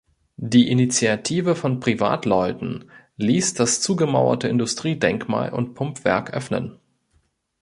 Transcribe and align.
Die 0.37 0.67
Initiative 0.71 1.55
von 1.55 1.79
Privatleuten 1.79 2.89
ließ 3.17 3.53
das 3.53 3.81
zugemauerte 3.81 4.47
Industriedenkmal 4.47 5.53
und 5.53 5.75
Pumpwerk 5.75 6.33
öffnen. 6.33 6.79